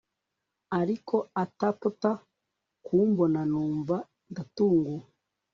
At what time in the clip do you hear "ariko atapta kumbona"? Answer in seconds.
0.79-3.39